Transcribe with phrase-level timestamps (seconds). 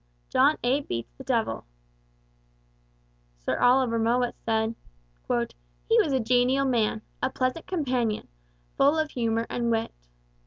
[0.29, 0.81] John A.
[0.81, 1.63] beats the devil.'
[3.37, 4.73] Sir Oliver Mowat said,
[5.29, 8.27] 'He was a genial man, a pleasant companion,
[8.77, 9.93] full of humour and wit.'